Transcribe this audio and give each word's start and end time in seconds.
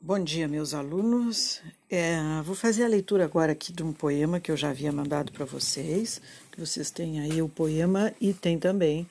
Bom 0.00 0.22
dia, 0.22 0.46
meus 0.46 0.74
alunos. 0.74 1.60
É, 1.90 2.20
vou 2.44 2.54
fazer 2.54 2.84
a 2.84 2.88
leitura 2.88 3.24
agora 3.24 3.50
aqui 3.50 3.72
de 3.72 3.82
um 3.82 3.92
poema 3.92 4.38
que 4.38 4.48
eu 4.48 4.56
já 4.56 4.70
havia 4.70 4.92
mandado 4.92 5.32
para 5.32 5.44
vocês, 5.44 6.22
que 6.52 6.60
vocês 6.60 6.88
têm 6.88 7.18
aí 7.18 7.42
o 7.42 7.48
poema 7.48 8.14
e 8.20 8.32
tem 8.32 8.60
também 8.60 9.10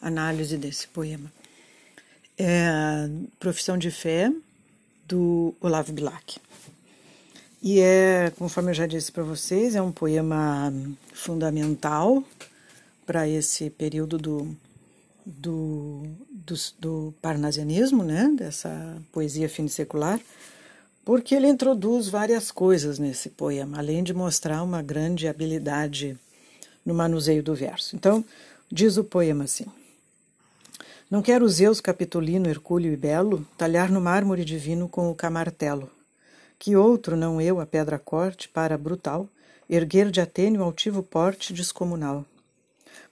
análise 0.00 0.56
desse 0.56 0.86
poema. 0.86 1.30
É 2.38 3.10
Profissão 3.40 3.76
de 3.76 3.90
Fé, 3.90 4.32
do 5.08 5.56
Olavo 5.60 5.92
Bilac. 5.92 6.40
E 7.60 7.80
é, 7.80 8.32
conforme 8.38 8.70
eu 8.70 8.74
já 8.74 8.86
disse 8.86 9.10
para 9.10 9.24
vocês, 9.24 9.74
é 9.74 9.82
um 9.82 9.90
poema 9.90 10.72
fundamental 11.12 12.22
para 13.04 13.28
esse 13.28 13.70
período 13.70 14.16
do 14.16 14.56
do, 15.28 16.04
do, 16.30 16.54
do 16.78 17.14
parnasianismo, 17.20 18.02
né, 18.02 18.32
dessa 18.34 18.96
poesia 19.12 19.48
secular, 19.68 20.18
porque 21.04 21.34
ele 21.34 21.48
introduz 21.48 22.08
várias 22.08 22.50
coisas 22.50 22.98
nesse 22.98 23.28
poema, 23.30 23.78
além 23.78 24.02
de 24.02 24.14
mostrar 24.14 24.62
uma 24.62 24.82
grande 24.82 25.28
habilidade 25.28 26.18
no 26.84 26.94
manuseio 26.94 27.42
do 27.42 27.54
verso. 27.54 27.94
Então, 27.94 28.24
diz 28.72 28.96
o 28.96 29.04
poema 29.04 29.44
assim: 29.44 29.66
Não 31.10 31.20
quero 31.20 31.48
Zeus 31.48 31.80
capitolino, 31.80 32.48
hercúleo 32.48 32.92
e 32.92 32.96
belo 32.96 33.46
talhar 33.56 33.90
no 33.90 34.00
mármore 34.00 34.44
divino 34.44 34.88
com 34.88 35.10
o 35.10 35.14
camartelo, 35.14 35.90
que 36.58 36.74
outro, 36.74 37.16
não 37.16 37.40
eu, 37.40 37.60
a 37.60 37.66
pedra 37.66 37.98
corte, 37.98 38.48
para 38.48 38.78
brutal, 38.78 39.28
erguer 39.68 40.10
de 40.10 40.20
Atênio 40.20 40.62
altivo 40.62 41.02
porte 41.02 41.52
descomunal 41.52 42.24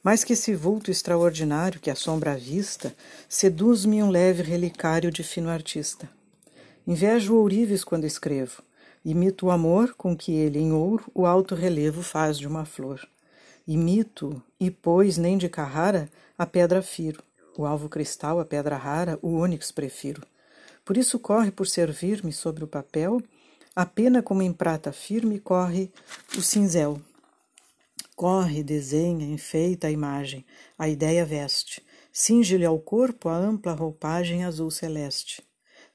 mais 0.02 0.22
que 0.22 0.32
esse 0.32 0.54
vulto 0.54 0.90
extraordinário 0.90 1.80
que 1.80 1.90
assombra 1.90 2.32
a 2.32 2.36
vista, 2.36 2.94
seduz-me 3.28 4.02
um 4.02 4.10
leve 4.10 4.42
relicário 4.42 5.10
de 5.10 5.22
fino 5.22 5.48
artista. 5.48 6.08
Invejo 6.86 7.34
ourives 7.34 7.82
quando 7.82 8.04
escrevo, 8.04 8.62
imito 9.04 9.46
o 9.46 9.50
amor 9.50 9.94
com 9.94 10.16
que 10.16 10.32
ele, 10.32 10.58
em 10.58 10.72
ouro, 10.72 11.04
o 11.14 11.26
alto 11.26 11.54
relevo 11.54 12.02
faz 12.02 12.38
de 12.38 12.46
uma 12.46 12.64
flor. 12.64 13.00
Imito, 13.66 14.40
e 14.60 14.70
pois 14.70 15.18
nem 15.18 15.36
de 15.36 15.48
Carrara, 15.48 16.08
a 16.38 16.46
pedra 16.46 16.82
firo, 16.82 17.22
o 17.58 17.66
alvo 17.66 17.88
cristal, 17.88 18.38
a 18.38 18.44
pedra 18.44 18.76
rara, 18.76 19.18
o 19.22 19.34
ônix 19.34 19.72
prefiro. 19.72 20.22
Por 20.84 20.96
isso 20.96 21.18
corre 21.18 21.50
por 21.50 21.66
servir-me 21.66 22.32
sobre 22.32 22.62
o 22.62 22.68
papel, 22.68 23.20
a 23.74 23.84
pena 23.84 24.22
como 24.22 24.42
em 24.42 24.52
prata 24.52 24.92
firme 24.92 25.40
corre 25.40 25.90
o 26.38 26.40
cinzel, 26.40 27.00
Corre, 28.16 28.62
desenha, 28.62 29.26
enfeita 29.26 29.88
a 29.88 29.90
imagem, 29.90 30.42
a 30.78 30.88
ideia 30.88 31.22
veste, 31.22 31.84
cinge-lhe 32.10 32.64
ao 32.64 32.78
corpo 32.78 33.28
a 33.28 33.36
ampla 33.36 33.74
roupagem 33.74 34.42
azul 34.42 34.70
celeste. 34.70 35.42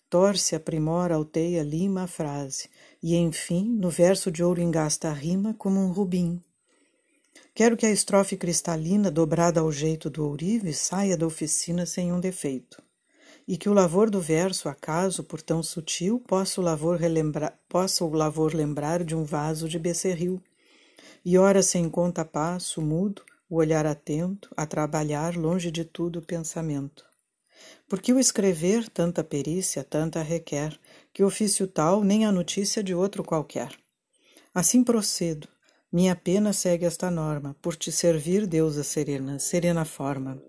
Torce, 0.07 0.55
aprimora, 0.55 1.15
alteia, 1.15 1.63
lima 1.63 2.03
a 2.03 2.07
frase, 2.07 2.69
e 3.01 3.15
enfim, 3.15 3.65
no 3.65 3.89
verso 3.89 4.29
de 4.29 4.43
ouro 4.43 4.61
engasta 4.61 5.09
a 5.09 5.13
rima 5.13 5.55
como 5.55 5.79
um 5.79 5.91
rubim. 5.91 6.39
Quero 7.55 7.75
que 7.75 7.87
a 7.87 7.91
estrofe 7.91 8.37
cristalina, 8.37 9.09
dobrada 9.09 9.61
ao 9.61 9.71
jeito 9.71 10.07
do 10.07 10.23
ourive, 10.23 10.73
saia 10.73 11.17
da 11.17 11.25
oficina 11.25 11.87
sem 11.87 12.13
um 12.13 12.19
defeito. 12.19 12.79
E 13.47 13.57
que 13.57 13.67
o 13.67 13.73
lavor 13.73 14.11
do 14.11 14.21
verso, 14.21 14.69
acaso, 14.69 15.23
por 15.23 15.41
tão 15.41 15.63
sutil, 15.63 16.19
possa 16.19 16.61
o 16.61 16.63
lavor, 16.63 16.99
relembrar, 16.99 17.57
possa 17.67 18.05
o 18.05 18.13
lavor 18.13 18.53
lembrar 18.53 19.03
de 19.03 19.15
um 19.15 19.23
vaso 19.23 19.67
de 19.67 19.79
becerril 19.79 20.39
e 21.23 21.37
ora 21.37 21.61
sem 21.61 21.89
conta 21.89 22.25
passo, 22.25 22.81
mudo, 22.81 23.23
o 23.49 23.57
olhar 23.57 23.85
atento, 23.85 24.49
a 24.55 24.65
trabalhar 24.65 25.35
longe 25.35 25.69
de 25.69 25.83
tudo 25.83 26.19
o 26.19 26.25
pensamento. 26.25 27.05
Porque 27.87 28.13
o 28.13 28.19
escrever 28.19 28.89
tanta 28.89 29.23
perícia, 29.23 29.83
tanta 29.83 30.21
requer, 30.21 30.79
que 31.13 31.23
ofício 31.23 31.67
tal 31.67 32.03
nem 32.03 32.25
a 32.25 32.31
notícia 32.31 32.81
de 32.81 32.95
outro 32.95 33.23
qualquer. 33.23 33.71
Assim 34.53 34.83
procedo, 34.83 35.47
minha 35.91 36.15
pena 36.15 36.53
segue 36.53 36.85
esta 36.85 37.11
norma, 37.11 37.55
por 37.61 37.75
te 37.75 37.91
servir, 37.91 38.47
deusa 38.47 38.83
serena, 38.83 39.37
serena 39.39 39.83
forma. 39.83 40.41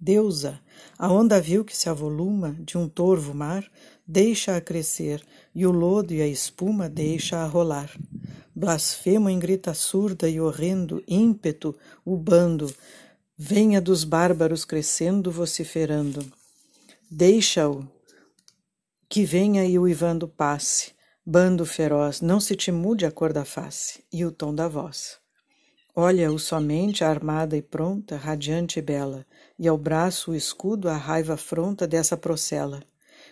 Deusa, 0.00 0.60
a 0.96 1.12
onda 1.12 1.40
vil 1.40 1.64
que 1.64 1.76
se 1.76 1.88
avoluma 1.88 2.56
de 2.60 2.78
um 2.78 2.88
torvo 2.88 3.34
mar, 3.34 3.70
deixa-a 4.06 4.60
crescer, 4.60 5.22
e 5.54 5.66
o 5.66 5.70
lodo 5.70 6.14
e 6.14 6.22
a 6.22 6.26
espuma 6.26 6.88
deixa-a 6.88 7.44
rolar. 7.44 7.90
Blasfemo 8.58 9.30
em 9.30 9.38
grita 9.38 9.72
surda 9.72 10.28
e 10.28 10.40
horrendo 10.40 11.00
ímpeto 11.06 11.76
o 12.04 12.16
bando, 12.16 12.74
venha 13.36 13.80
dos 13.80 14.02
bárbaros 14.02 14.64
crescendo, 14.64 15.30
vociferando. 15.30 16.26
Deixa-o, 17.08 17.86
que 19.08 19.24
venha 19.24 19.64
e 19.64 19.78
uivando 19.78 20.26
passe, 20.26 20.90
bando 21.24 21.64
feroz, 21.64 22.20
não 22.20 22.40
se 22.40 22.56
te 22.56 22.72
mude 22.72 23.06
a 23.06 23.12
cor 23.12 23.32
da 23.32 23.44
face 23.44 24.02
e 24.12 24.24
o 24.24 24.32
tom 24.32 24.52
da 24.52 24.66
voz. 24.66 25.18
Olha-o 25.94 26.36
somente 26.36 27.04
armada 27.04 27.56
e 27.56 27.62
pronta, 27.62 28.16
radiante 28.16 28.80
e 28.80 28.82
bela, 28.82 29.24
e 29.56 29.68
ao 29.68 29.78
braço 29.78 30.32
o 30.32 30.34
escudo 30.34 30.88
a 30.88 30.96
raiva 30.96 31.34
afronta 31.34 31.86
dessa 31.86 32.16
procela. 32.16 32.82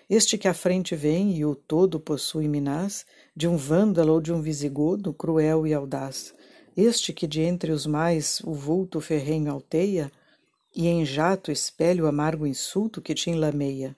Este 0.09 0.39
que 0.39 0.47
à 0.47 0.55
frente 0.55 0.95
vem 0.95 1.37
e 1.37 1.45
o 1.45 1.57
todo 1.57 1.99
possui 1.99 2.47
minás, 2.47 3.05
de 3.35 3.49
um 3.49 3.57
vândalo 3.57 4.13
ou 4.13 4.21
de 4.21 4.33
um 4.33 4.41
visigodo, 4.41 5.13
cruel 5.13 5.67
e 5.67 5.75
audaz. 5.75 6.33
Este 6.77 7.13
que 7.13 7.27
de 7.27 7.41
entre 7.41 7.73
os 7.73 7.87
mais 7.87 8.41
o 8.45 8.55
vulto 8.55 9.01
ferrenho 9.01 9.51
alteia, 9.51 10.13
e 10.75 10.87
em 10.87 11.05
jato 11.05 11.51
espelha 11.51 12.05
o 12.05 12.07
amargo 12.07 12.47
insulto 12.47 13.03
que 13.03 13.15
te 13.15 13.31
enlameia. 13.31 13.97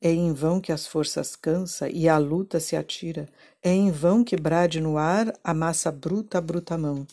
É 0.00 0.12
em 0.12 0.32
vão 0.32 0.60
que 0.60 0.70
as 0.70 0.86
forças 0.86 1.34
cansa 1.34 1.88
e 1.90 2.08
a 2.08 2.16
luta 2.16 2.60
se 2.60 2.76
atira, 2.76 3.28
é 3.62 3.72
em 3.72 3.90
vão 3.90 4.22
que 4.22 4.36
brade 4.36 4.80
no 4.80 4.96
ar 4.96 5.34
a 5.42 5.52
massa 5.52 5.90
bruta 5.90 6.38
a 6.38 6.40
bruta 6.40 6.78
mão. 6.78 7.06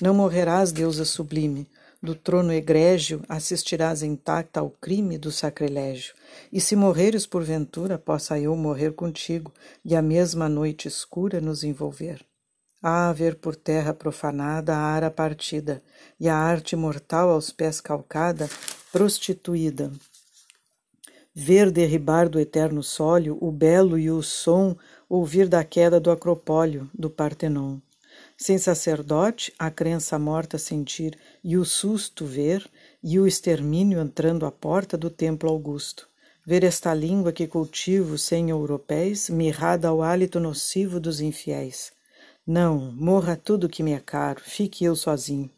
Não 0.00 0.14
morrerás, 0.14 0.70
deusa 0.70 1.04
sublime, 1.04 1.66
do 2.00 2.14
trono 2.14 2.52
egrégio 2.52 3.22
assistirás 3.28 4.02
intacta 4.02 4.60
ao 4.60 4.70
crime 4.70 5.18
do 5.18 5.32
sacrilégio. 5.32 6.14
E 6.52 6.60
se 6.60 6.76
morreres 6.76 7.26
porventura, 7.26 7.98
possa 7.98 8.38
eu 8.38 8.54
morrer 8.56 8.92
contigo 8.92 9.52
e 9.84 9.96
a 9.96 10.02
mesma 10.02 10.48
noite 10.48 10.86
escura 10.86 11.40
nos 11.40 11.64
envolver. 11.64 12.24
Ah, 12.80 13.12
ver 13.12 13.34
por 13.34 13.56
terra 13.56 13.92
profanada 13.92 14.76
a 14.76 14.78
ara 14.78 15.10
partida 15.10 15.82
e 16.20 16.28
a 16.28 16.36
arte 16.36 16.76
mortal 16.76 17.30
aos 17.30 17.50
pés 17.50 17.80
calcada, 17.80 18.48
prostituída. 18.92 19.90
Ver 21.34 21.70
derribar 21.72 22.28
do 22.28 22.38
eterno 22.38 22.82
sólio 22.82 23.36
o 23.40 23.50
belo 23.50 23.98
e 23.98 24.10
o 24.10 24.22
som, 24.22 24.76
ouvir 25.08 25.48
da 25.48 25.64
queda 25.64 25.98
do 25.98 26.10
acropólio, 26.10 26.88
do 26.94 27.10
Partenon 27.10 27.78
sem 28.40 28.56
sacerdote, 28.56 29.52
a 29.58 29.68
crença 29.68 30.16
morta 30.16 30.58
sentir, 30.58 31.18
e 31.42 31.56
o 31.56 31.64
susto 31.64 32.24
ver, 32.24 32.64
e 33.02 33.18
o 33.18 33.26
extermínio 33.26 34.00
entrando 34.00 34.46
à 34.46 34.52
porta 34.52 34.96
do 34.96 35.10
templo 35.10 35.50
augusto. 35.50 36.08
Ver 36.46 36.62
esta 36.62 36.94
língua 36.94 37.32
que 37.32 37.48
cultivo 37.48 38.16
sem 38.16 38.50
europeis, 38.50 39.28
mirrada 39.28 39.88
ao 39.88 40.02
hálito 40.02 40.38
nocivo 40.38 41.00
dos 41.00 41.20
infiéis. 41.20 41.90
Não, 42.46 42.78
morra 42.92 43.36
tudo 43.36 43.68
que 43.68 43.82
me 43.82 43.92
é 43.92 43.98
caro, 43.98 44.40
fique 44.40 44.84
eu 44.84 44.94
sozinho, 44.94 45.50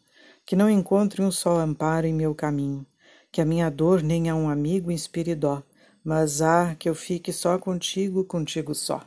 que 0.43 0.55
não 0.55 0.67
encontre 0.67 1.21
um 1.21 1.31
só 1.31 1.59
amparo 1.59 2.07
em 2.07 2.13
meu 2.13 2.33
caminho, 2.33 2.83
que 3.31 3.39
a 3.39 3.45
minha 3.45 3.69
dor 3.69 4.01
nem 4.01 4.27
a 4.27 4.35
um 4.35 4.49
amigo 4.49 4.91
inspire 4.91 5.35
dó, 5.35 5.61
mas 6.03 6.41
ah, 6.41 6.75
que 6.77 6.89
eu 6.89 6.95
fique 6.95 7.31
só 7.31 7.59
contigo, 7.59 8.25
contigo 8.25 8.73
só. 8.73 9.03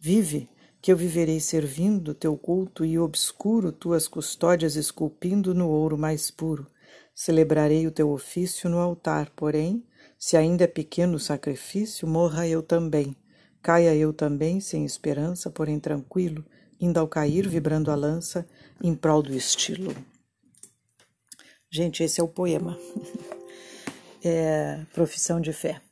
Vive, 0.00 0.48
que 0.84 0.92
eu 0.92 0.98
viverei 0.98 1.40
servindo 1.40 2.12
teu 2.12 2.36
culto 2.36 2.84
e 2.84 2.98
obscuro 2.98 3.72
tuas 3.72 4.06
custódias 4.06 4.76
esculpindo 4.76 5.54
no 5.54 5.66
ouro 5.66 5.96
mais 5.96 6.30
puro. 6.30 6.66
Celebrarei 7.14 7.86
o 7.86 7.90
teu 7.90 8.10
ofício 8.10 8.68
no 8.68 8.76
altar, 8.76 9.30
porém, 9.30 9.82
se 10.18 10.36
ainda 10.36 10.64
é 10.64 10.66
pequeno 10.66 11.16
o 11.16 11.18
sacrifício, 11.18 12.06
morra 12.06 12.46
eu 12.46 12.62
também. 12.62 13.16
Caia 13.62 13.96
eu 13.96 14.12
também, 14.12 14.60
sem 14.60 14.84
esperança, 14.84 15.48
porém 15.48 15.80
tranquilo, 15.80 16.44
indo 16.78 17.00
ao 17.00 17.08
cair, 17.08 17.48
vibrando 17.48 17.90
a 17.90 17.94
lança, 17.94 18.46
em 18.82 18.94
prol 18.94 19.22
do 19.22 19.34
estilo. 19.34 19.96
Gente, 21.70 22.02
esse 22.02 22.20
é 22.20 22.22
o 22.22 22.28
poema. 22.28 22.78
É, 24.26 24.80
profissão 24.94 25.38
de 25.38 25.52
fé. 25.52 25.82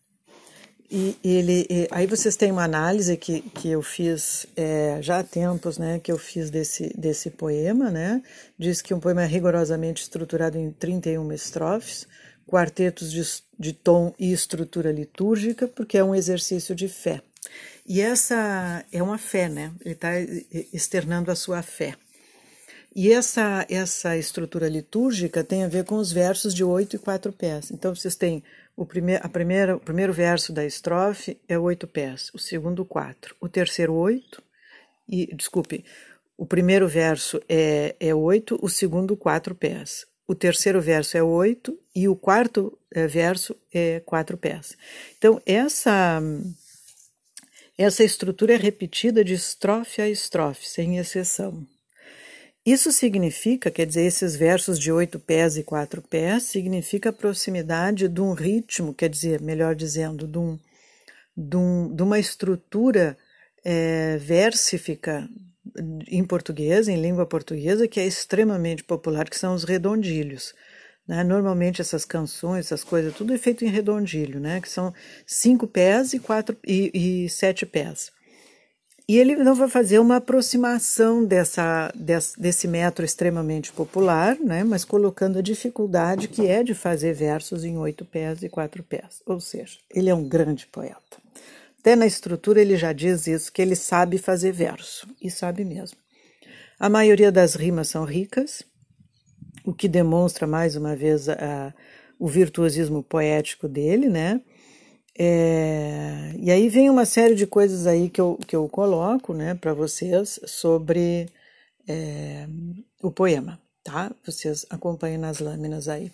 E 0.94 1.16
ele, 1.24 1.66
e, 1.70 1.88
aí 1.90 2.06
vocês 2.06 2.36
têm 2.36 2.52
uma 2.52 2.64
análise 2.64 3.16
que, 3.16 3.40
que 3.40 3.70
eu 3.70 3.80
fiz 3.80 4.46
é, 4.54 4.98
já 5.00 5.20
há 5.20 5.24
tempos, 5.24 5.78
né, 5.78 5.98
que 5.98 6.12
eu 6.12 6.18
fiz 6.18 6.50
desse, 6.50 6.92
desse 6.94 7.30
poema, 7.30 7.90
né, 7.90 8.22
diz 8.58 8.82
que 8.82 8.92
um 8.92 9.00
poema 9.00 9.22
é 9.22 9.26
rigorosamente 9.26 10.02
estruturado 10.02 10.58
em 10.58 10.70
31 10.70 11.32
estrofes, 11.32 12.06
quartetos 12.46 13.10
de, 13.10 13.22
de 13.58 13.72
tom 13.72 14.12
e 14.18 14.34
estrutura 14.34 14.92
litúrgica, 14.92 15.66
porque 15.66 15.96
é 15.96 16.04
um 16.04 16.14
exercício 16.14 16.74
de 16.74 16.88
fé. 16.88 17.22
E 17.86 18.02
essa 18.02 18.84
é 18.92 19.02
uma 19.02 19.16
fé, 19.16 19.48
né, 19.48 19.72
ele 19.82 19.94
está 19.94 20.10
externando 20.74 21.30
a 21.30 21.34
sua 21.34 21.62
fé. 21.62 21.94
E 22.94 23.10
essa, 23.10 23.66
essa 23.70 24.16
estrutura 24.18 24.68
litúrgica 24.68 25.42
tem 25.42 25.64
a 25.64 25.68
ver 25.68 25.84
com 25.84 25.96
os 25.96 26.12
versos 26.12 26.54
de 26.54 26.62
oito 26.62 26.96
e 26.96 26.98
quatro 26.98 27.32
pés. 27.32 27.70
Então, 27.70 27.94
vocês 27.94 28.14
têm 28.14 28.42
o, 28.76 28.84
prime 28.84 29.16
a 29.16 29.28
primeira, 29.28 29.76
o 29.76 29.80
primeiro 29.80 30.12
verso 30.12 30.52
da 30.52 30.64
estrofe 30.64 31.40
é 31.48 31.58
oito 31.58 31.86
pés, 31.86 32.30
o 32.34 32.38
segundo 32.38 32.84
quatro, 32.84 33.34
o 33.40 33.48
terceiro 33.48 33.94
oito, 33.94 34.42
e 35.08 35.34
desculpe, 35.34 35.84
o 36.36 36.44
primeiro 36.44 36.86
verso 36.86 37.40
é, 37.48 37.96
é 37.98 38.14
oito, 38.14 38.58
o 38.62 38.68
segundo 38.68 39.16
quatro 39.16 39.54
pés. 39.54 40.06
O 40.26 40.34
terceiro 40.34 40.80
verso 40.80 41.16
é 41.16 41.22
oito 41.22 41.78
e 41.94 42.08
o 42.08 42.16
quarto 42.16 42.78
é, 42.90 43.06
verso 43.06 43.56
é 43.72 44.00
quatro 44.00 44.36
pés. 44.36 44.76
Então, 45.18 45.40
essa, 45.44 46.22
essa 47.76 48.04
estrutura 48.04 48.54
é 48.54 48.56
repetida 48.56 49.24
de 49.24 49.34
estrofe 49.34 50.00
a 50.00 50.08
estrofe, 50.08 50.66
sem 50.66 50.98
exceção. 50.98 51.66
Isso 52.64 52.92
significa, 52.92 53.72
quer 53.72 53.86
dizer, 53.86 54.02
esses 54.02 54.36
versos 54.36 54.78
de 54.78 54.92
oito 54.92 55.18
pés 55.18 55.56
e 55.56 55.64
quatro 55.64 56.00
pés, 56.00 56.44
significa 56.44 57.10
a 57.10 57.12
proximidade 57.12 58.08
de 58.08 58.20
um 58.20 58.32
ritmo, 58.34 58.94
quer 58.94 59.08
dizer, 59.08 59.40
melhor 59.40 59.74
dizendo, 59.74 60.28
de, 60.28 60.38
um, 60.38 60.58
de, 61.36 61.56
um, 61.56 61.92
de 61.92 62.02
uma 62.04 62.20
estrutura 62.20 63.18
é, 63.64 64.16
em 66.08 66.24
português, 66.24 66.86
em 66.86 67.00
língua 67.00 67.26
portuguesa, 67.26 67.88
que 67.88 67.98
é 67.98 68.06
extremamente 68.06 68.84
popular, 68.84 69.28
que 69.28 69.38
são 69.38 69.54
os 69.54 69.64
redondilhos. 69.64 70.54
Né? 71.06 71.24
Normalmente 71.24 71.80
essas 71.80 72.04
canções, 72.04 72.66
essas 72.66 72.84
coisas, 72.84 73.12
tudo 73.14 73.34
é 73.34 73.38
feito 73.38 73.64
em 73.64 73.68
redondilho, 73.68 74.38
né? 74.38 74.60
que 74.60 74.68
são 74.68 74.94
cinco 75.26 75.66
pés 75.66 76.12
e, 76.12 76.20
quatro, 76.20 76.56
e, 76.64 77.24
e 77.24 77.28
sete 77.28 77.66
pés. 77.66 78.12
E 79.12 79.18
ele 79.18 79.36
não 79.36 79.54
vai 79.54 79.68
fazer 79.68 79.98
uma 79.98 80.16
aproximação 80.16 81.22
dessa, 81.22 81.92
desse, 81.94 82.40
desse 82.40 82.66
metro 82.66 83.04
extremamente 83.04 83.70
popular, 83.70 84.38
né, 84.40 84.64
mas 84.64 84.86
colocando 84.86 85.38
a 85.38 85.42
dificuldade 85.42 86.28
que 86.28 86.46
é 86.46 86.64
de 86.64 86.72
fazer 86.72 87.12
versos 87.12 87.62
em 87.62 87.76
oito 87.76 88.06
pés 88.06 88.42
e 88.42 88.48
quatro 88.48 88.82
pés. 88.82 89.20
Ou 89.26 89.38
seja, 89.38 89.76
ele 89.94 90.08
é 90.08 90.14
um 90.14 90.26
grande 90.26 90.66
poeta. 90.66 91.18
Até 91.78 91.94
na 91.94 92.06
estrutura 92.06 92.62
ele 92.62 92.74
já 92.74 92.94
diz 92.94 93.26
isso, 93.26 93.52
que 93.52 93.60
ele 93.60 93.76
sabe 93.76 94.16
fazer 94.16 94.50
verso, 94.50 95.06
e 95.20 95.30
sabe 95.30 95.62
mesmo. 95.62 95.98
A 96.80 96.88
maioria 96.88 97.30
das 97.30 97.54
rimas 97.54 97.88
são 97.88 98.06
ricas, 98.06 98.62
o 99.62 99.74
que 99.74 99.88
demonstra 99.88 100.46
mais 100.46 100.74
uma 100.74 100.96
vez 100.96 101.28
a, 101.28 101.74
o 102.18 102.26
virtuosismo 102.26 103.02
poético 103.02 103.68
dele, 103.68 104.08
né? 104.08 104.40
É, 105.18 106.32
e 106.38 106.50
aí 106.50 106.68
vem 106.68 106.88
uma 106.88 107.04
série 107.04 107.34
de 107.34 107.46
coisas 107.46 107.86
aí 107.86 108.08
que 108.08 108.20
eu, 108.20 108.38
que 108.46 108.56
eu 108.56 108.68
coloco 108.68 109.34
né, 109.34 109.54
para 109.54 109.74
vocês 109.74 110.40
sobre 110.46 111.28
é, 111.86 112.46
o 113.02 113.10
poema, 113.10 113.60
tá? 113.84 114.10
Vocês 114.24 114.64
acompanhem 114.70 115.18
nas 115.18 115.38
lâminas 115.38 115.88
aí. 115.88 116.10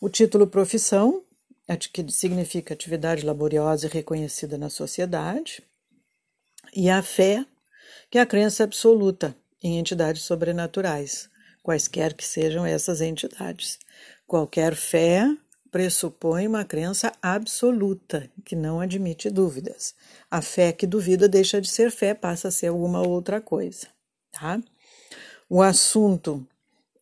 O 0.00 0.08
título 0.08 0.46
Profissão, 0.46 1.22
que 1.92 2.10
significa 2.10 2.74
atividade 2.74 3.24
laboriosa 3.24 3.86
e 3.86 3.90
reconhecida 3.90 4.58
na 4.58 4.70
sociedade, 4.70 5.62
e 6.74 6.90
a 6.90 7.02
fé, 7.02 7.44
que 8.10 8.18
é 8.18 8.20
a 8.20 8.26
crença 8.26 8.64
absoluta 8.64 9.36
em 9.62 9.78
entidades 9.78 10.22
sobrenaturais, 10.22 11.28
quaisquer 11.62 12.14
que 12.14 12.24
sejam 12.24 12.66
essas 12.66 13.00
entidades. 13.00 13.78
Qualquer 14.26 14.74
fé 14.74 15.26
pressupõe 15.76 16.48
uma 16.48 16.64
crença 16.64 17.12
absoluta, 17.20 18.30
que 18.46 18.56
não 18.56 18.80
admite 18.80 19.28
dúvidas. 19.28 19.94
A 20.30 20.40
fé 20.40 20.72
que 20.72 20.86
duvida 20.86 21.28
deixa 21.28 21.60
de 21.60 21.68
ser 21.68 21.90
fé, 21.90 22.14
passa 22.14 22.48
a 22.48 22.50
ser 22.50 22.68
alguma 22.68 23.06
outra 23.06 23.42
coisa. 23.42 23.86
Tá? 24.32 24.58
O 25.50 25.60
assunto 25.60 26.42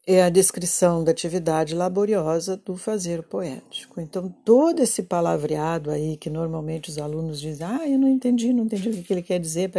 é 0.05 0.25
a 0.25 0.29
descrição 0.29 1.05
da 1.05 1.13
atividade 1.13 1.73
laboriosa 1.73 2.57
do 2.57 2.77
fazer 2.77 3.23
poético. 3.23 4.01
Então, 4.01 4.29
todo 4.45 4.83
esse 4.83 5.05
palavreado 5.05 5.93
aí 5.93 6.17
que 6.17 6.29
normalmente 6.29 6.91
os 6.91 6.99
alunos 6.99 7.41
dizem, 7.41 7.65
ah, 7.65 7.89
eu 7.89 7.97
não 7.97 8.09
entendi, 8.09 8.53
não 8.53 8.65
entendi 8.65 8.89
o 8.89 9.05
que 9.05 9.13
ele 9.13 9.23
quer 9.23 9.39
dizer, 9.39 9.71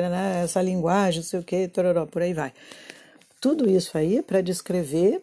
essa 0.42 0.62
linguagem, 0.62 1.19
não 1.19 1.27
sei 1.27 1.42
o 1.42 1.44
que, 1.44 1.69
por 2.09 2.21
aí 2.21 2.33
vai. 2.33 2.53
Tudo 3.42 3.69
isso 3.69 3.97
aí 3.97 4.19
é 4.19 4.21
para 4.21 4.39
descrever 4.39 5.21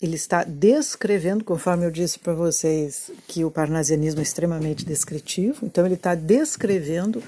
ele 0.00 0.14
está 0.14 0.44
descrevendo, 0.44 1.44
conforme 1.44 1.84
eu 1.84 1.90
disse 1.90 2.18
para 2.18 2.32
vocês, 2.32 3.10
que 3.26 3.44
o 3.44 3.50
parnasianismo 3.50 4.20
é 4.20 4.22
extremamente 4.22 4.84
descritivo, 4.84 5.66
então 5.66 5.84
ele 5.84 5.94
está 5.94 6.14
descrevendo 6.14 7.22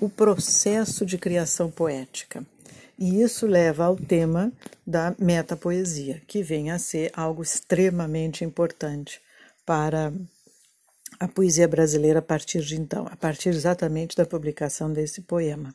o 0.00 0.08
processo 0.08 1.06
de 1.06 1.16
criação 1.18 1.70
poética. 1.70 2.44
E 2.98 3.22
isso 3.22 3.46
leva 3.46 3.84
ao 3.84 3.96
tema 3.96 4.52
da 4.86 5.14
metapoesia, 5.18 6.22
que 6.26 6.42
vem 6.42 6.70
a 6.70 6.78
ser 6.78 7.10
algo 7.14 7.42
extremamente 7.42 8.44
importante 8.44 9.20
para 9.64 10.12
a 11.20 11.28
poesia 11.28 11.68
brasileira 11.68 12.18
a 12.18 12.22
partir 12.22 12.62
de 12.62 12.76
então, 12.76 13.06
a 13.10 13.16
partir 13.16 13.50
exatamente 13.50 14.16
da 14.16 14.26
publicação 14.26 14.92
desse 14.92 15.20
poema. 15.22 15.74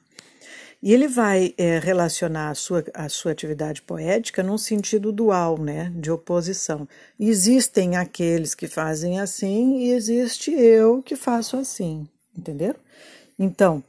E 0.82 0.94
ele 0.94 1.08
vai 1.08 1.54
é, 1.58 1.78
relacionar 1.78 2.50
a 2.50 2.56
sua, 2.56 2.84
a 2.94 3.08
sua 3.08 3.32
atividade 3.32 3.84
poética 3.84 4.42
num 4.42 4.58
sentido 4.58 5.12
dual, 5.12 5.60
né, 5.60 5.92
de 5.96 6.10
oposição. 6.10 6.88
Existem 7.20 7.96
aqueles 7.96 8.56
que 8.56 8.68
fazem 8.68 9.20
assim 9.20 9.78
e 9.78 9.92
existe 9.92 10.52
eu 10.52 11.04
que 11.04 11.16
faço 11.16 11.56
assim, 11.56 12.08
entenderam? 12.36 12.80
Então, 13.38 13.84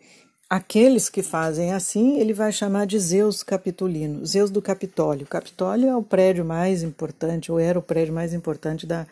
aqueles 0.50 1.08
que 1.08 1.22
fazem 1.22 1.72
assim, 1.72 2.18
ele 2.18 2.34
vai 2.34 2.52
chamar 2.52 2.86
de 2.86 2.98
Zeus 2.98 3.42
Capitolino, 3.42 4.26
Zeus 4.26 4.50
do 4.50 4.60
Capitólio. 4.60 5.26
Capitólio 5.26 5.88
é 5.88 5.96
o 5.96 6.02
prédio 6.02 6.44
mais 6.44 6.82
importante, 6.82 7.50
ou 7.50 7.58
era 7.58 7.78
o 7.78 7.82
prédio 7.82 8.12
mais 8.12 8.34
importante 8.34 8.86
da, 8.86 9.06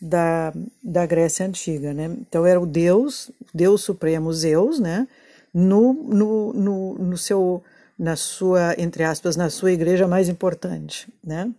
da, 0.00 0.50
da 0.82 1.04
Grécia 1.04 1.44
Antiga, 1.44 1.92
né? 1.92 2.10
Então 2.26 2.46
era 2.46 2.58
o 2.58 2.64
Deus, 2.64 3.30
Deus 3.52 3.82
Supremo 3.82 4.32
Zeus, 4.32 4.80
né? 4.80 5.06
No, 5.52 5.92
no, 5.92 6.52
no, 6.52 6.94
no 6.94 7.18
seu, 7.18 7.62
na 7.98 8.16
sua, 8.16 8.74
entre 8.78 9.04
aspas, 9.04 9.36
na 9.36 9.50
sua 9.50 9.72
igreja 9.72 10.06
mais 10.06 10.28
importante, 10.28 11.12
né? 11.24 11.52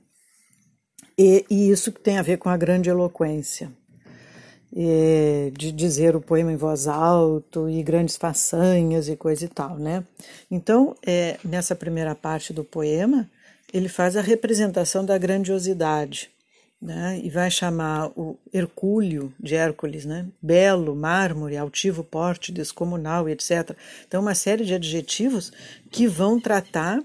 E, 1.18 1.46
e 1.50 1.70
isso 1.70 1.92
tem 1.92 2.18
a 2.18 2.22
ver 2.22 2.38
com 2.38 2.50
a 2.50 2.56
grande 2.56 2.90
eloquência, 2.90 3.72
e, 4.74 5.52
de 5.58 5.72
dizer 5.72 6.16
o 6.16 6.22
poema 6.22 6.52
em 6.52 6.56
voz 6.56 6.88
alta 6.88 7.60
e 7.70 7.84
grandes 7.84 8.16
façanhas 8.16 9.10
e 9.10 9.16
coisa 9.16 9.46
e 9.46 9.48
tal, 9.48 9.78
né? 9.78 10.04
Então, 10.50 10.96
é, 11.06 11.38
nessa 11.44 11.76
primeira 11.76 12.16
parte 12.16 12.54
do 12.54 12.64
poema, 12.64 13.30
ele 13.74 13.90
faz 13.90 14.16
a 14.16 14.22
representação 14.22 15.04
da 15.04 15.18
grandiosidade, 15.18 16.30
né? 16.82 17.20
e 17.22 17.30
vai 17.30 17.52
chamar 17.52 18.08
o 18.16 18.38
Hercúleo 18.54 19.34
de 19.40 19.56
Hércules, 19.56 20.06
né? 20.06 20.26
belo, 20.42 20.96
mármore, 20.96 21.58
altivo 21.58 22.04
porte, 22.04 22.52
descomunal, 22.52 23.28
etc. 23.28 23.76
Então, 24.08 24.22
uma 24.22 24.36
série 24.36 24.64
de 24.64 24.74
adjetivos 24.74 25.52
que 25.92 26.08
vão 26.08 26.40
tratar 26.40 27.04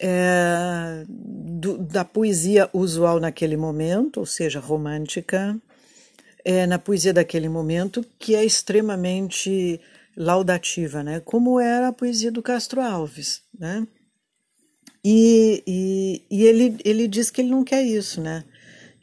é, 0.00 1.04
do, 1.08 1.78
da 1.78 2.04
poesia 2.04 2.68
usual 2.72 3.20
naquele 3.20 3.56
momento, 3.56 4.18
ou 4.18 4.26
seja, 4.26 4.58
romântica, 4.58 5.56
é, 6.44 6.66
na 6.66 6.78
poesia 6.78 7.12
daquele 7.12 7.48
momento, 7.48 8.04
que 8.18 8.34
é 8.34 8.44
extremamente 8.44 9.80
laudativa, 10.16 11.02
né? 11.02 11.20
como 11.20 11.60
era 11.60 11.88
a 11.88 11.92
poesia 11.92 12.32
do 12.32 12.42
Castro 12.42 12.80
Alves. 12.80 13.42
Né? 13.56 13.86
E, 15.04 15.62
e, 15.66 16.22
e 16.30 16.44
ele, 16.44 16.76
ele 16.84 17.06
diz 17.06 17.30
que 17.30 17.40
ele 17.40 17.50
não 17.50 17.62
quer 17.62 17.82
isso, 17.82 18.20
né? 18.20 18.44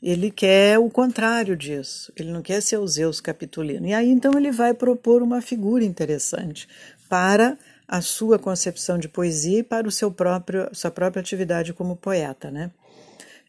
Ele 0.01 0.31
quer 0.31 0.79
o 0.79 0.89
contrário 0.89 1.55
disso, 1.55 2.11
ele 2.17 2.31
não 2.31 2.41
quer 2.41 2.61
ser 2.61 2.77
o 2.77 2.87
Zeus 2.87 3.21
capitulino. 3.21 3.85
E 3.85 3.93
aí 3.93 4.09
então 4.09 4.33
ele 4.35 4.51
vai 4.51 4.73
propor 4.73 5.21
uma 5.21 5.41
figura 5.41 5.83
interessante 5.83 6.67
para 7.07 7.57
a 7.87 8.01
sua 8.01 8.39
concepção 8.39 8.97
de 8.97 9.07
poesia 9.09 9.59
e 9.59 9.63
para 9.63 9.87
o 9.87 9.91
seu 9.91 10.11
próprio, 10.11 10.69
sua 10.73 10.89
própria 10.89 11.19
atividade 11.19 11.73
como 11.73 11.95
poeta, 11.95 12.49
né? 12.49 12.71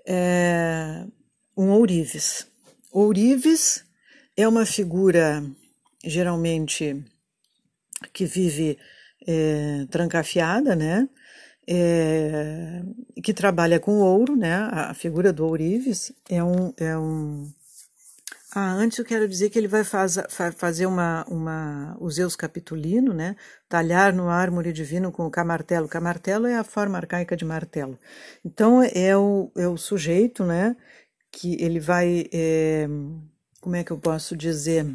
É 0.06 1.04
um 1.56 1.70
ourives. 1.70 2.46
Ourives 2.90 3.84
é 4.36 4.46
uma 4.48 4.66
figura 4.66 5.44
geralmente 6.04 7.04
que 8.12 8.24
vive 8.24 8.78
é, 9.26 9.86
trancafiada, 9.90 10.74
né? 10.74 11.08
É, 11.66 12.82
que 13.22 13.32
trabalha 13.32 13.78
com 13.78 14.00
ouro, 14.00 14.36
né? 14.36 14.54
A, 14.72 14.94
figura 14.94 15.32
do 15.32 15.46
ourives 15.46 16.12
é 16.28 16.42
um, 16.42 16.72
é 16.76 16.96
um. 16.96 17.50
Ah, 18.54 18.72
antes 18.72 18.98
eu 18.98 19.04
quero 19.04 19.26
dizer 19.28 19.48
que 19.48 19.58
ele 19.58 19.68
vai 19.68 19.82
faz, 19.82 20.18
fazer 20.54 20.86
uma, 20.86 21.24
uma, 21.26 21.96
o 21.98 22.10
Zeus 22.10 22.36
Capitulino, 22.36 23.14
né? 23.14 23.36
Talhar 23.68 24.12
no 24.12 24.28
ármore 24.28 24.72
divino 24.72 25.10
com 25.10 25.26
o 25.26 25.30
camartelo. 25.30 25.88
Camartelo 25.88 26.46
é 26.46 26.56
a 26.56 26.64
forma 26.64 26.98
arcaica 26.98 27.36
de 27.36 27.44
martelo. 27.44 27.98
Então 28.44 28.82
é 28.82 29.16
o, 29.16 29.50
é 29.56 29.66
o 29.66 29.76
sujeito, 29.76 30.44
né? 30.44 30.76
Que 31.30 31.56
ele 31.62 31.80
vai, 31.80 32.26
é, 32.32 32.86
como 33.60 33.76
é 33.76 33.84
que 33.84 33.90
eu 33.90 33.98
posso 33.98 34.36
dizer? 34.36 34.86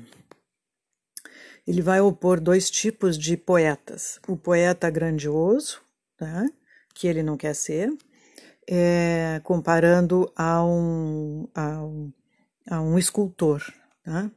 Ele 1.66 1.82
vai 1.82 2.00
opor 2.00 2.40
dois 2.40 2.70
tipos 2.70 3.18
de 3.18 3.36
poetas: 3.36 4.20
o 4.28 4.38
poeta 4.38 4.90
grandioso, 4.90 5.82
tá? 6.18 6.46
que 6.94 7.08
ele 7.08 7.22
não 7.22 7.38
quer 7.38 7.54
ser, 7.54 7.96
é, 8.68 9.40
comparando 9.44 10.32
a 10.36 10.64
um, 10.66 11.48
a 11.54 11.84
um, 11.84 12.14
a 12.70 12.82
um 12.82 12.98
escultor. 12.98 13.64
Tá? 14.04 14.32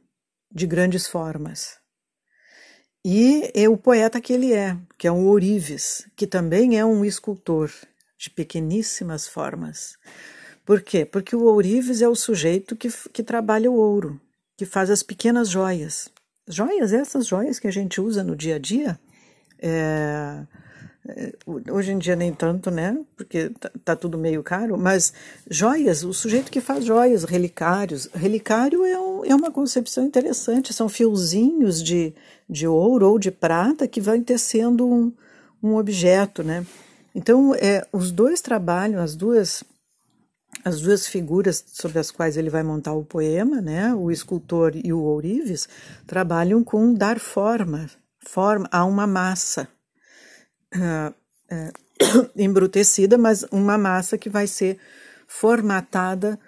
de 0.53 0.67
grandes 0.67 1.07
formas. 1.07 1.79
E 3.03 3.49
é 3.55 3.67
o 3.67 3.77
poeta 3.77 4.21
que 4.21 4.33
ele 4.33 4.53
é, 4.53 4.77
que 4.97 5.07
é 5.07 5.11
um 5.11 5.25
ourives, 5.25 6.07
que 6.15 6.27
também 6.27 6.77
é 6.77 6.85
um 6.85 7.03
escultor 7.03 7.71
de 8.17 8.29
pequeníssimas 8.29 9.27
formas. 9.27 9.97
Por 10.63 10.81
quê? 10.81 11.05
Porque 11.05 11.35
o 11.35 11.43
ourives 11.43 12.01
é 12.01 12.07
o 12.07 12.15
sujeito 12.15 12.75
que, 12.75 12.89
que 13.11 13.23
trabalha 13.23 13.71
o 13.71 13.75
ouro, 13.75 14.21
que 14.55 14.65
faz 14.65 14.91
as 14.91 15.01
pequenas 15.01 15.49
joias. 15.49 16.09
Joias, 16.47 16.93
essas 16.93 17.25
joias 17.25 17.57
que 17.57 17.67
a 17.67 17.71
gente 17.71 17.99
usa 17.99 18.23
no 18.23 18.35
dia 18.35 18.57
a 18.57 18.59
dia, 18.59 18.99
é, 19.57 20.45
hoje 21.69 21.91
em 21.91 21.97
dia 21.97 22.15
nem 22.15 22.33
tanto, 22.33 22.69
né? 22.71 22.97
Porque 23.15 23.49
tá, 23.49 23.71
tá, 23.83 23.95
tudo 23.95 24.17
meio 24.17 24.43
caro, 24.43 24.77
mas 24.77 25.13
joias, 25.49 26.03
o 26.03 26.13
sujeito 26.13 26.51
que 26.51 26.61
faz 26.61 26.85
joias, 26.85 27.23
relicários. 27.23 28.09
Relicário 28.13 28.85
é, 28.85 28.99
um, 28.99 29.25
é 29.25 29.35
uma 29.35 29.51
concepção 29.51 30.05
interessante, 30.05 30.73
são 30.73 30.89
fiozinhos 30.89 31.81
de, 31.81 32.13
de 32.49 32.67
ouro 32.67 33.09
ou 33.09 33.19
de 33.19 33.31
prata 33.31 33.87
que 33.87 34.01
vão 34.01 34.21
tecendo 34.21 34.87
um, 34.87 35.11
um 35.61 35.75
objeto, 35.75 36.43
né? 36.43 36.65
Então, 37.13 37.53
é, 37.55 37.85
os 37.91 38.11
dois 38.11 38.41
trabalham, 38.41 39.01
as 39.01 39.15
duas 39.15 39.63
as 40.63 40.81
duas 40.81 41.07
figuras 41.07 41.63
sobre 41.67 41.97
as 41.97 42.11
quais 42.11 42.37
ele 42.37 42.49
vai 42.49 42.61
montar 42.61 42.93
o 42.93 43.05
poema, 43.05 43.61
né, 43.61 43.93
o 43.95 44.11
escultor 44.11 44.73
e 44.75 44.93
o 44.93 44.99
ourives, 44.99 45.67
trabalham 46.05 46.63
com 46.63 46.93
dar 46.93 47.19
forma, 47.19 47.89
forma 48.19 48.67
a 48.71 48.85
uma 48.85 49.07
massa, 49.07 49.67
uh, 50.75 51.13
embrutecida, 52.35 53.17
mas 53.17 53.43
uma 53.51 53.77
massa 53.77 54.17
que 54.17 54.29
vai 54.29 54.47
ser 54.47 54.77
formatada 55.27 56.39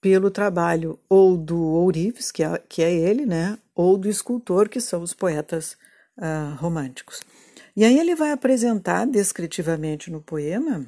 pelo 0.00 0.30
trabalho 0.30 0.98
ou 1.08 1.36
do 1.36 1.58
ourives, 1.58 2.30
que 2.30 2.42
é, 2.42 2.62
que 2.68 2.82
é 2.82 2.92
ele, 2.92 3.26
né, 3.26 3.58
ou 3.74 3.96
do 3.96 4.08
escultor, 4.08 4.68
que 4.68 4.80
são 4.80 5.02
os 5.02 5.12
poetas 5.12 5.76
uh, 6.18 6.54
românticos. 6.56 7.22
E 7.76 7.84
aí 7.84 7.98
ele 7.98 8.14
vai 8.14 8.30
apresentar 8.30 9.06
descritivamente 9.06 10.10
no 10.10 10.20
poema 10.20 10.86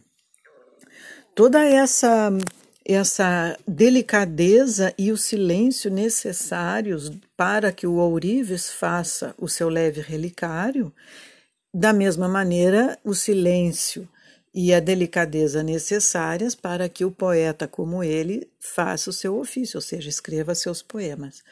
toda 1.35 1.65
essa 1.65 2.31
essa 2.85 3.55
delicadeza 3.67 4.95
e 4.97 5.13
o 5.13 5.17
silêncio 5.17 5.91
necessários 5.91 7.13
para 7.37 7.71
que 7.71 7.87
o 7.87 7.97
ourives 7.97 8.71
faça 8.71 9.35
o 9.37 9.47
seu 9.47 9.69
leve 9.69 10.01
relicário 10.01 10.91
da 11.73 11.93
mesma 11.93 12.29
maneira, 12.29 12.99
o 13.05 13.15
silêncio 13.15 14.09
e 14.55 14.73
a 14.73 14.81
delicadeza 14.81 15.63
necessárias 15.63 16.55
para 16.55 16.89
que 16.89 17.05
o 17.05 17.11
poeta 17.11 17.69
como 17.69 18.03
ele 18.03 18.49
faça 18.59 19.11
o 19.11 19.13
seu 19.13 19.39
ofício, 19.39 19.77
ou 19.77 19.83
seja, 19.83 20.09
escreva 20.09 20.55
seus 20.55 20.83
poemas. 20.83 21.43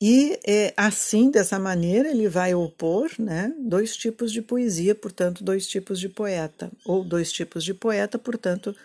E 0.00 0.38
é, 0.46 0.74
assim, 0.76 1.30
dessa 1.30 1.58
maneira, 1.58 2.10
ele 2.10 2.28
vai 2.28 2.54
opor 2.54 3.10
né, 3.18 3.52
dois 3.58 3.96
tipos 3.96 4.30
de 4.30 4.42
poesia, 4.42 4.94
portanto, 4.94 5.42
dois 5.42 5.66
tipos 5.66 5.98
de 5.98 6.08
poeta, 6.08 6.70
ou 6.84 7.02
dois 7.02 7.32
tipos 7.32 7.64
de 7.64 7.72
poeta, 7.72 8.18
portanto, 8.18 8.76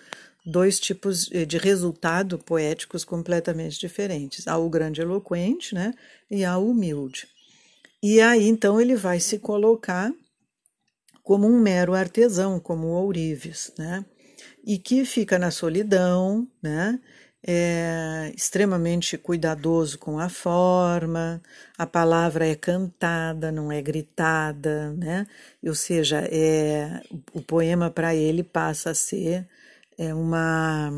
dois 0.46 0.80
tipos 0.80 1.26
de 1.26 1.58
resultado 1.58 2.40
poéticos 2.40 3.04
completamente 3.04 3.78
diferentes. 3.78 4.48
Há 4.48 4.58
o 4.58 4.70
grande 4.70 5.02
eloquente 5.02 5.76
né, 5.76 5.94
e 6.30 6.46
há 6.46 6.58
o 6.58 6.70
humilde. 6.70 7.28
E 8.02 8.22
aí, 8.22 8.48
então, 8.48 8.80
ele 8.80 8.96
vai 8.96 9.20
se 9.20 9.38
colocar 9.38 10.14
como 11.24 11.48
um 11.48 11.60
mero 11.60 11.94
artesão, 11.94 12.60
como 12.60 12.88
o 12.88 12.92
ourives, 12.92 13.72
né? 13.78 14.06
E 14.63 14.78
que 14.78 15.06
fica 15.06 15.40
na 15.40 15.51
solidão, 15.51 16.48
né? 16.62 17.00
É 17.44 18.32
extremamente 18.36 19.18
cuidadoso 19.18 19.98
com 19.98 20.20
a 20.20 20.30
forma, 20.30 21.42
a 21.75 21.88
palavra 21.88 22.48
é 22.48 22.54
cantada, 22.56 23.51
não 23.51 23.72
é 23.72 23.82
gritada, 23.82 24.92
né? 24.94 25.25
Ou 25.66 25.74
seja, 25.74 26.20
é, 26.32 27.01
o 27.34 27.42
poema 27.42 27.90
para 27.90 28.13
ele 28.13 28.44
passa 28.44 28.92
a 28.92 28.96
ser 28.96 29.48
é 29.98 30.13
uma 30.13 30.92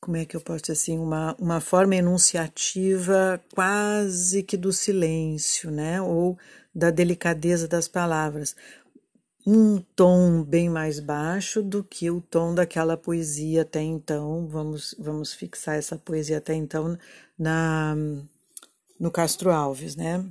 como 0.00 0.16
é 0.16 0.24
que 0.24 0.36
eu 0.36 0.40
posso 0.40 0.62
dizer 0.62 0.72
assim, 0.72 0.98
uma, 0.98 1.34
uma 1.38 1.60
forma 1.60 1.96
enunciativa 1.96 3.42
quase 3.54 4.42
que 4.42 4.56
do 4.56 4.72
silêncio, 4.72 5.70
né? 5.70 6.00
Ou 6.00 6.38
da 6.74 6.90
delicadeza 6.90 7.66
das 7.66 7.88
palavras 7.88 8.54
um 9.46 9.78
tom 9.96 10.42
bem 10.42 10.68
mais 10.68 11.00
baixo 11.00 11.62
do 11.62 11.82
que 11.82 12.10
o 12.10 12.20
tom 12.20 12.54
daquela 12.54 12.96
poesia 12.96 13.62
até 13.62 13.80
então. 13.80 14.46
Vamos, 14.46 14.94
vamos 14.98 15.32
fixar 15.32 15.76
essa 15.76 15.96
poesia 15.96 16.38
até 16.38 16.54
então 16.54 16.98
na, 17.38 17.96
no 18.98 19.10
Castro 19.10 19.50
Alves, 19.50 19.96
né? 19.96 20.24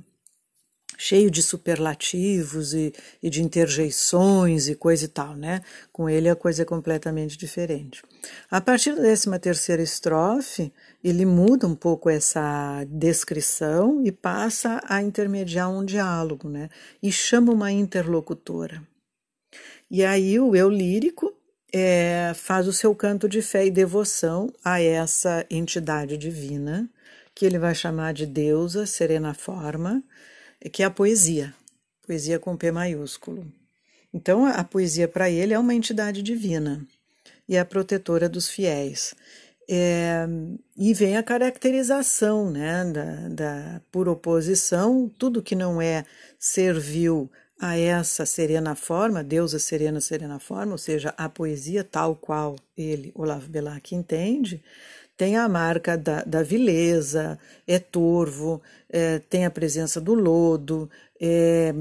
Cheio 1.00 1.30
de 1.30 1.42
superlativos 1.42 2.74
e, 2.74 2.92
e 3.22 3.30
de 3.30 3.40
interjeições 3.40 4.68
e 4.68 4.74
coisa 4.74 5.04
e 5.04 5.08
tal, 5.08 5.36
né? 5.36 5.62
Com 5.92 6.08
ele 6.08 6.28
a 6.28 6.34
coisa 6.34 6.62
é 6.62 6.64
completamente 6.64 7.38
diferente. 7.38 8.02
A 8.50 8.60
partir 8.60 8.94
da 8.96 9.02
13 9.02 9.38
terceira 9.38 9.82
estrofe, 9.82 10.72
ele 11.02 11.24
muda 11.24 11.68
um 11.68 11.74
pouco 11.74 12.10
essa 12.10 12.84
descrição 12.88 14.02
e 14.04 14.10
passa 14.10 14.80
a 14.88 15.00
intermediar 15.00 15.70
um 15.70 15.84
diálogo, 15.84 16.48
né? 16.48 16.68
E 17.00 17.12
chama 17.12 17.52
uma 17.52 17.70
interlocutora. 17.70 18.82
E 19.90 20.04
aí 20.04 20.38
o 20.38 20.54
eu 20.54 20.68
lírico 20.68 21.34
é, 21.72 22.32
faz 22.34 22.66
o 22.66 22.72
seu 22.72 22.94
canto 22.94 23.28
de 23.28 23.40
fé 23.40 23.66
e 23.66 23.70
devoção 23.70 24.52
a 24.64 24.80
essa 24.80 25.46
entidade 25.50 26.16
divina, 26.16 26.88
que 27.34 27.46
ele 27.46 27.58
vai 27.58 27.74
chamar 27.74 28.12
de 28.12 28.26
deusa 28.26 28.84
serena 28.84 29.32
forma, 29.32 30.02
que 30.72 30.82
é 30.82 30.86
a 30.86 30.90
poesia, 30.90 31.54
poesia 32.06 32.38
com 32.38 32.56
P 32.56 32.70
maiúsculo. 32.70 33.46
Então 34.12 34.44
a 34.44 34.64
poesia 34.64 35.06
para 35.06 35.30
ele 35.30 35.54
é 35.54 35.58
uma 35.58 35.74
entidade 35.74 36.22
divina 36.22 36.84
e 37.48 37.56
é 37.56 37.60
a 37.60 37.64
protetora 37.64 38.28
dos 38.28 38.48
fiéis. 38.48 39.14
É, 39.70 40.26
e 40.76 40.94
vem 40.94 41.18
a 41.18 41.22
caracterização 41.22 42.50
né, 42.50 42.84
da, 42.86 43.28
da, 43.28 43.82
por 43.92 44.08
oposição, 44.08 45.10
tudo 45.18 45.42
que 45.42 45.54
não 45.54 45.80
é 45.80 46.06
servil 46.38 47.30
a 47.58 47.76
essa 47.76 48.24
serena 48.24 48.74
forma, 48.76 49.24
deusa 49.24 49.58
serena, 49.58 50.00
serena 50.00 50.38
forma, 50.38 50.72
ou 50.72 50.78
seja, 50.78 51.12
a 51.16 51.28
poesia 51.28 51.82
tal 51.82 52.14
qual 52.14 52.56
ele, 52.76 53.10
Olavo 53.14 53.48
Bilac, 53.48 53.94
entende, 53.94 54.62
tem 55.16 55.36
a 55.36 55.48
marca 55.48 55.98
da, 55.98 56.22
da 56.22 56.42
vileza, 56.44 57.36
é 57.66 57.80
torvo, 57.80 58.62
é, 58.88 59.18
tem 59.18 59.44
a 59.44 59.50
presença 59.50 60.00
do 60.00 60.14
lodo, 60.14 60.88
é, 61.20 61.74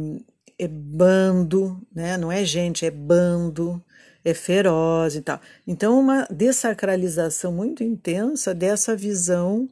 é 0.57 0.67
bando, 0.67 1.79
né? 1.93 2.17
não 2.17 2.31
é 2.31 2.43
gente, 2.43 2.83
é 2.83 2.89
bando, 2.89 3.79
é 4.25 4.33
feroz 4.33 5.15
e 5.15 5.21
tal. 5.21 5.39
Então, 5.67 5.99
uma 5.99 6.27
desacralização 6.31 7.51
muito 7.51 7.83
intensa 7.83 8.55
dessa 8.55 8.95
visão 8.95 9.69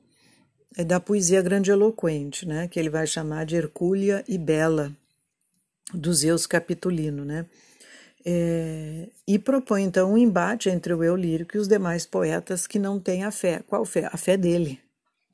é, 0.77 0.83
da 0.83 1.00
poesia 1.00 1.41
grandiloquente, 1.41 2.47
né? 2.47 2.67
que 2.67 2.79
ele 2.79 2.91
vai 2.91 3.07
chamar 3.07 3.47
de 3.47 3.55
Hercúlea 3.55 4.24
e 4.27 4.38
Bela 4.38 4.95
do 5.93 6.13
Zeus 6.13 6.45
Capitolino, 6.45 7.23
né? 7.23 7.45
É, 8.27 9.07
e 9.27 9.37
propõe 9.37 9.83
então 9.83 10.13
um 10.13 10.17
embate 10.17 10.67
entre 10.67 10.91
o 10.93 11.03
eu 11.03 11.15
lírico 11.15 11.55
e 11.55 11.59
os 11.59 11.67
demais 11.67 12.07
poetas 12.07 12.65
que 12.65 12.79
não 12.79 12.99
têm 12.99 13.23
a 13.23 13.29
fé. 13.29 13.61
Qual 13.67 13.85
fé? 13.85 14.09
A 14.11 14.17
fé 14.17 14.35
dele. 14.35 14.79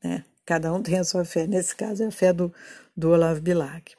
Né? 0.03 0.25
Cada 0.46 0.74
um 0.74 0.81
tem 0.81 1.00
a 1.00 1.03
sua 1.03 1.24
fé. 1.24 1.48
Nesse 1.48 1.74
caso 1.74 2.03
é 2.03 2.08
a 2.08 2.12
fé 2.12 2.34
do, 2.34 2.53
do 2.96 3.12
Olavo 3.12 3.39
Bilac. 3.39 3.96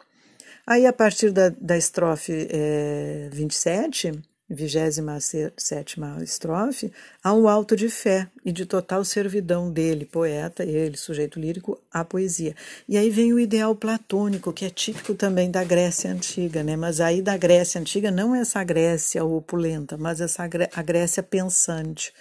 Aí, 0.67 0.87
a 0.87 0.93
partir 0.93 1.31
da, 1.31 1.49
da 1.49 1.77
estrofe 1.77 2.47
é, 2.51 3.29
27, 3.33 4.13
vigésima 4.53 5.19
sétima 5.57 6.19
estrofe, 6.23 6.93
há 7.25 7.33
um 7.33 7.49
alto 7.49 7.75
de 7.75 7.89
fé 7.89 8.29
e 8.45 8.53
de 8.53 8.67
total 8.67 9.05
servidão 9.05 9.71
dele, 9.71 10.05
poeta, 10.05 10.63
ele, 10.63 10.97
sujeito 10.97 11.41
lírico, 11.41 11.79
à 11.91 12.05
poesia. 12.05 12.55
E 12.89 12.97
aí 12.97 13.09
vem 13.09 13.33
o 13.33 13.41
ideal 13.41 13.75
platônico, 13.75 14.53
que 14.53 14.65
é 14.65 14.71
típico 14.71 15.15
também 15.15 15.51
da 15.51 15.65
Grécia 15.65 16.11
Antiga, 16.11 16.63
né? 16.63 16.77
Mas 16.77 17.01
aí 17.01 17.23
da 17.23 17.37
Grécia 17.37 17.81
Antiga 17.81 18.11
não 18.11 18.35
essa 18.35 18.63
Grécia 18.63 19.25
opulenta, 19.25 19.97
mas 19.97 20.21
essa 20.21 20.43
a 20.75 20.83
Grécia 20.83 21.23
pensante, 21.23 22.13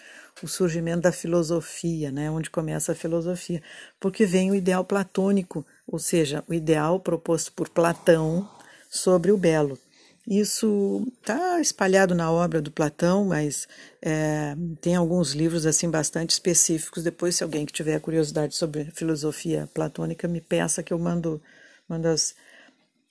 o 0.41 0.47
surgimento 0.47 1.01
da 1.01 1.11
filosofia, 1.11 2.11
né? 2.11 2.31
Onde 2.31 2.49
começa 2.49 2.93
a 2.93 2.95
filosofia, 2.95 3.61
porque 3.99 4.25
vem 4.25 4.51
o 4.51 4.55
ideal 4.55 4.85
platônico, 4.85 5.65
ou 5.85 5.99
seja, 5.99 6.43
o 6.47 6.53
ideal 6.53 6.99
proposto 6.99 7.51
por 7.51 7.67
Platão 7.67 8.49
sobre 8.89 9.31
o 9.31 9.37
belo. 9.37 9.77
Isso 10.33 11.05
está 11.19 11.59
espalhado 11.59 12.15
na 12.15 12.31
obra 12.31 12.61
do 12.61 12.71
Platão, 12.71 13.25
mas 13.25 13.67
é, 14.01 14.55
tem 14.79 14.95
alguns 14.95 15.33
livros 15.33 15.65
assim 15.65 15.91
bastante 15.91 16.29
específicos. 16.29 17.03
Depois, 17.03 17.35
se 17.35 17.43
alguém 17.43 17.65
que 17.65 17.73
tiver 17.73 17.99
curiosidade 17.99 18.55
sobre 18.55 18.85
filosofia 18.91 19.69
platônica, 19.73 20.29
me 20.29 20.39
peça 20.39 20.81
que 20.81 20.93
eu 20.93 20.99
mando, 20.99 21.41
mando 21.85 22.07
as, 22.07 22.33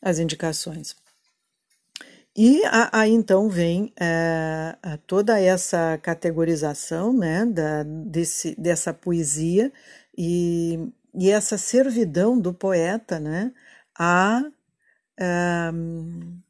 as 0.00 0.18
indicações. 0.18 0.96
E 2.34 2.62
aí 2.90 3.10
então 3.10 3.50
vem 3.50 3.92
é, 4.00 4.76
toda 5.06 5.38
essa 5.38 5.98
categorização 5.98 7.12
né, 7.12 7.44
da, 7.44 7.82
desse, 7.82 8.54
dessa 8.58 8.94
poesia 8.94 9.70
e 10.16 10.90
e 11.12 11.28
essa 11.30 11.58
servidão 11.58 12.38
do 12.38 12.54
poeta 12.54 13.18
né, 13.18 13.52
a, 13.98 14.44
um, 15.74 16.40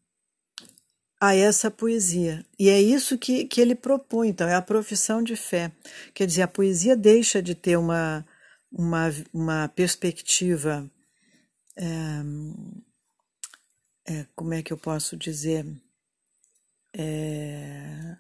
a 1.21 1.35
essa 1.35 1.71
poesia. 1.71 2.45
E 2.59 2.71
é 2.71 2.81
isso 2.81 3.19
que, 3.19 3.45
que 3.45 3.61
ele 3.61 3.75
propõe, 3.75 4.29
então, 4.29 4.49
é 4.49 4.55
a 4.55 4.63
profissão 4.63 5.23
de 5.23 5.37
fé. 5.37 5.71
Quer 6.15 6.27
dizer, 6.27 6.43
a 6.43 6.49
poesia 6.49 6.97
deixa 6.97 7.43
de 7.43 7.55
ter 7.55 7.77
uma, 7.77 8.27
uma, 8.73 9.11
uma 9.33 9.69
perspectiva. 9.69 10.91
É, 11.77 12.23
é, 14.09 14.27
como 14.35 14.55
é 14.55 14.63
que 14.63 14.73
eu 14.73 14.79
posso 14.79 15.17
dizer? 15.17 15.67
É, 16.97 18.17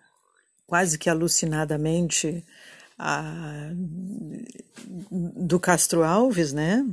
quase 0.66 0.98
que 0.98 1.08
alucinadamente 1.08 2.44
a, 2.98 3.70
do 5.10 5.58
Castro 5.58 6.04
Alves, 6.04 6.52
né? 6.52 6.86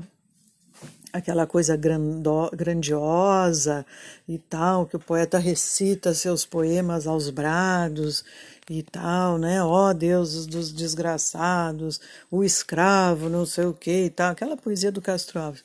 Aquela 1.14 1.48
coisa 1.48 1.76
grando, 1.76 2.50
grandiosa 2.54 3.86
e 4.28 4.38
tal, 4.38 4.86
que 4.86 4.96
o 4.96 5.00
poeta 5.00 5.38
recita 5.38 6.14
seus 6.14 6.46
poemas 6.46 7.08
aos 7.08 7.30
brados 7.30 8.26
e 8.70 8.84
tal, 8.84 9.38
né? 9.38 9.64
Ó 9.64 9.90
oh, 9.90 9.94
Deus 9.94 10.46
dos 10.46 10.72
desgraçados, 10.72 12.00
o 12.30 12.44
escravo, 12.44 13.30
não 13.30 13.46
sei 13.46 13.66
o 13.66 13.74
que 13.74 14.06
e 14.06 14.10
tal, 14.10 14.32
aquela 14.32 14.58
poesia 14.58 14.92
do 14.92 15.02
Castro 15.02 15.40
Alves. 15.40 15.64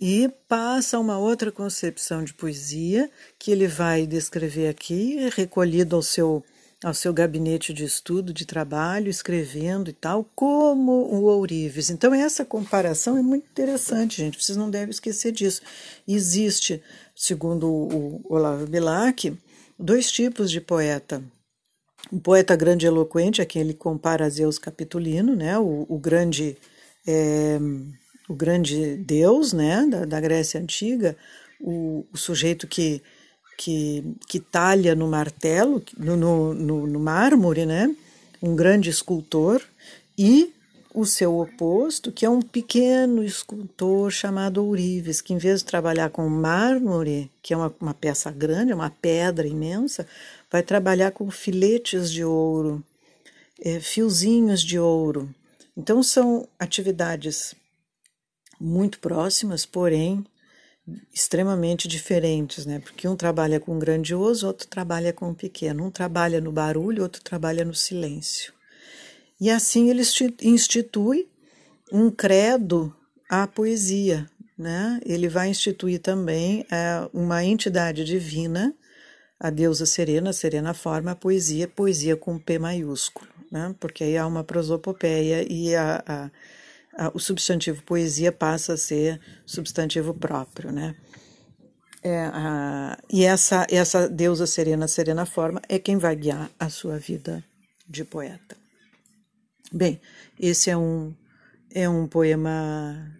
E 0.00 0.30
passa 0.46 0.98
uma 0.98 1.18
outra 1.18 1.50
concepção 1.50 2.22
de 2.22 2.34
poesia 2.34 3.10
que 3.38 3.50
ele 3.50 3.66
vai 3.66 4.06
descrever 4.06 4.68
aqui, 4.68 5.28
recolhido 5.34 5.96
ao 5.96 6.02
seu 6.02 6.44
ao 6.86 6.94
seu 6.94 7.12
gabinete 7.12 7.72
de 7.72 7.82
estudo, 7.82 8.32
de 8.32 8.46
trabalho, 8.46 9.10
escrevendo 9.10 9.90
e 9.90 9.92
tal, 9.92 10.24
como 10.36 10.92
o 10.92 11.24
Ourives. 11.24 11.90
Então, 11.90 12.14
essa 12.14 12.44
comparação 12.44 13.18
é 13.18 13.22
muito 13.22 13.44
interessante, 13.50 14.18
gente, 14.18 14.40
vocês 14.40 14.56
não 14.56 14.70
devem 14.70 14.90
esquecer 14.90 15.32
disso. 15.32 15.62
Existe, 16.06 16.80
segundo 17.12 17.68
o 17.68 18.20
Olavo 18.28 18.68
Bilac, 18.68 19.36
dois 19.76 20.12
tipos 20.12 20.48
de 20.48 20.60
poeta. 20.60 21.20
O 22.12 22.20
poeta 22.20 22.54
grande 22.54 22.86
eloquente, 22.86 23.42
a 23.42 23.46
quem 23.46 23.62
ele 23.62 23.74
compara 23.74 24.24
a 24.24 24.30
Zeus 24.30 24.56
Capitolino, 24.56 25.34
né, 25.34 25.58
o, 25.58 25.86
o 25.88 25.98
grande 25.98 26.56
é, 27.04 27.58
o 28.28 28.34
grande 28.34 28.96
deus 28.98 29.52
né, 29.52 29.84
da, 29.90 30.04
da 30.04 30.20
Grécia 30.20 30.60
Antiga, 30.60 31.16
o, 31.60 32.06
o 32.12 32.16
sujeito 32.16 32.68
que 32.68 33.02
que, 33.56 34.04
que 34.28 34.38
talha 34.38 34.94
no 34.94 35.08
martelo, 35.08 35.82
no, 35.96 36.16
no, 36.16 36.54
no, 36.54 36.86
no 36.86 37.00
mármore, 37.00 37.64
né? 37.64 37.94
um 38.42 38.54
grande 38.54 38.90
escultor, 38.90 39.62
e 40.16 40.52
o 40.94 41.04
seu 41.04 41.38
oposto, 41.38 42.10
que 42.10 42.24
é 42.24 42.30
um 42.30 42.40
pequeno 42.40 43.22
escultor 43.22 44.10
chamado 44.10 44.64
Ourives, 44.64 45.20
que 45.20 45.34
em 45.34 45.38
vez 45.38 45.60
de 45.60 45.66
trabalhar 45.66 46.08
com 46.08 46.26
mármore, 46.28 47.30
que 47.42 47.52
é 47.52 47.56
uma, 47.56 47.74
uma 47.78 47.92
peça 47.92 48.30
grande, 48.30 48.72
uma 48.72 48.88
pedra 48.88 49.46
imensa, 49.46 50.06
vai 50.50 50.62
trabalhar 50.62 51.10
com 51.10 51.30
filetes 51.30 52.10
de 52.10 52.24
ouro, 52.24 52.82
é, 53.60 53.78
fiozinhos 53.78 54.62
de 54.62 54.78
ouro. 54.78 55.28
Então 55.76 56.02
são 56.02 56.48
atividades 56.58 57.54
muito 58.58 58.98
próximas, 58.98 59.66
porém 59.66 60.24
extremamente 61.12 61.88
diferentes, 61.88 62.64
né? 62.64 62.78
Porque 62.78 63.08
um 63.08 63.16
trabalha 63.16 63.58
com 63.58 63.76
o 63.76 63.78
grandioso, 63.78 64.46
outro 64.46 64.68
trabalha 64.68 65.12
com 65.12 65.30
o 65.30 65.34
pequeno. 65.34 65.84
Um 65.84 65.90
trabalha 65.90 66.40
no 66.40 66.52
barulho, 66.52 67.02
outro 67.02 67.22
trabalha 67.22 67.64
no 67.64 67.74
silêncio. 67.74 68.52
E 69.40 69.50
assim 69.50 69.90
ele 69.90 70.02
institui 70.42 71.28
um 71.92 72.10
credo 72.10 72.94
à 73.28 73.46
poesia, 73.46 74.28
né? 74.56 75.00
Ele 75.04 75.28
vai 75.28 75.48
instituir 75.48 76.00
também 76.00 76.64
é, 76.70 77.08
uma 77.12 77.44
entidade 77.44 78.04
divina, 78.04 78.74
a 79.38 79.50
deusa 79.50 79.84
serena, 79.84 80.32
serena 80.32 80.72
forma, 80.72 81.10
a 81.10 81.16
poesia, 81.16 81.68
poesia 81.68 82.16
com 82.16 82.38
P 82.38 82.58
maiúsculo, 82.58 83.28
né? 83.50 83.74
Porque 83.78 84.04
aí 84.04 84.16
há 84.16 84.26
uma 84.26 84.44
prosopopeia 84.44 85.46
e 85.50 85.74
a, 85.74 86.02
a 86.06 86.30
o 87.12 87.18
substantivo 87.18 87.82
poesia 87.82 88.32
passa 88.32 88.74
a 88.74 88.76
ser 88.76 89.20
substantivo 89.44 90.14
próprio, 90.14 90.72
né? 90.72 90.94
É, 92.02 92.30
a, 92.32 92.98
e 93.10 93.24
essa, 93.24 93.66
essa 93.70 94.08
deusa 94.08 94.46
serena, 94.46 94.86
serena 94.86 95.26
forma, 95.26 95.60
é 95.68 95.78
quem 95.78 95.98
vai 95.98 96.14
guiar 96.14 96.50
a 96.58 96.68
sua 96.68 96.98
vida 96.98 97.44
de 97.88 98.04
poeta. 98.04 98.56
Bem, 99.72 100.00
esse 100.38 100.70
é 100.70 100.76
um, 100.76 101.12
é 101.70 101.88
um 101.88 102.06
poema, 102.06 103.12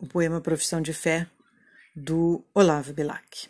um 0.00 0.06
poema 0.06 0.40
Profissão 0.40 0.80
de 0.80 0.94
Fé, 0.94 1.26
do 1.94 2.42
Olavo 2.54 2.92
Bilac. 2.92 3.48